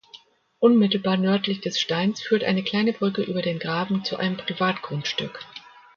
Unmittelbar 0.57 1.15
nördlich 1.15 1.61
des 1.61 1.79
Steins 1.79 2.23
führt 2.23 2.43
eine 2.43 2.63
kleine 2.63 2.91
Brücke 2.91 3.21
über 3.21 3.43
den 3.43 3.59
Graben 3.59 4.03
zu 4.03 4.17
einem 4.17 4.35
Privatgrundstück. 4.35 5.39